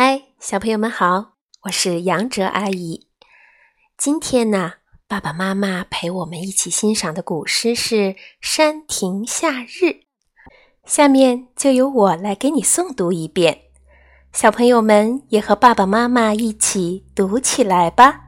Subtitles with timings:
[0.00, 3.08] 嗨，小朋友们好，我是杨哲阿姨。
[3.96, 4.74] 今天呢，
[5.08, 7.96] 爸爸妈妈陪我们一起欣赏的古诗是
[8.40, 9.84] 《山亭夏日》，
[10.84, 13.62] 下面就由我来给你诵读一遍，
[14.32, 18.12] 小朋友们也和爸爸妈妈一起读起来吧。《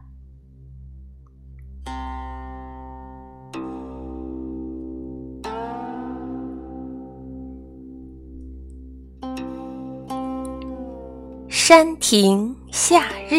[11.70, 13.34] 山亭夏日》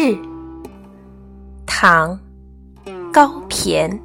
[1.66, 2.18] 唐·
[3.12, 4.00] 高骈，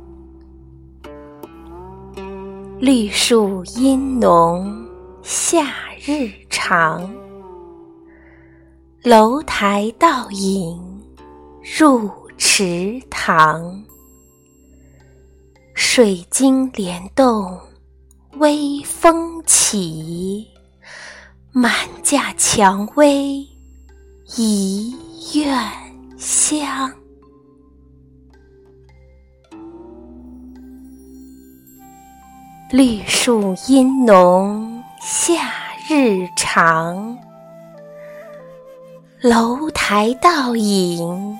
[2.77, 4.85] 绿树阴浓，
[5.23, 5.73] 夏
[6.05, 7.09] 日长。
[9.01, 10.77] 楼台倒影
[11.79, 13.81] 入池塘，
[15.73, 17.57] 水晶帘动
[18.39, 20.45] 微风起，
[21.53, 23.47] 满架蔷薇。
[24.35, 24.93] 一
[25.33, 25.57] 院
[26.17, 26.91] 香，
[32.69, 35.49] 绿树阴浓，夏
[35.89, 37.17] 日长。
[39.21, 41.39] 楼台倒影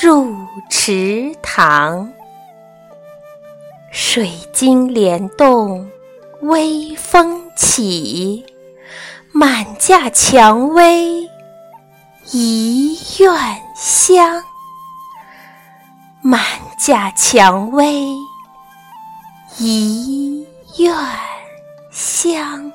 [0.00, 0.34] 入
[0.70, 2.10] 池塘，
[3.92, 5.86] 水晶帘动
[6.40, 8.42] 微风起，
[9.32, 11.28] 满架蔷薇。
[12.32, 14.42] 一院香，
[16.22, 16.42] 满
[16.76, 18.04] 架蔷薇，
[19.58, 20.44] 一
[20.78, 20.92] 院
[21.92, 22.72] 香。